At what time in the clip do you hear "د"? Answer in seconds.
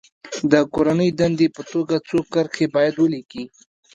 0.51-0.53